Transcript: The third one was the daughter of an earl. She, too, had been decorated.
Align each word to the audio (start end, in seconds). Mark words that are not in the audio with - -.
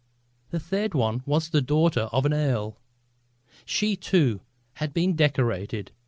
The 0.49 0.59
third 0.59 0.95
one 0.95 1.21
was 1.27 1.49
the 1.49 1.61
daughter 1.61 2.09
of 2.11 2.25
an 2.25 2.33
earl. 2.33 2.79
She, 3.65 3.95
too, 3.95 4.39
had 4.77 4.95
been 4.95 5.15
decorated. 5.15 5.91